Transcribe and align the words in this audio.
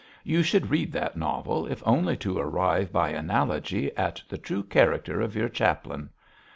You 0.23 0.41
should 0.41 0.71
read 0.71 0.91
that 0.93 1.15
novel 1.15 1.67
if 1.67 1.83
only 1.85 2.17
to 2.17 2.39
arrive 2.39 2.91
by 2.91 3.09
analogy 3.09 3.95
at 3.95 4.19
the 4.29 4.37
true 4.39 4.63
character 4.63 5.21
of 5.21 5.35
your 5.35 5.47
chaplain. 5.47 6.09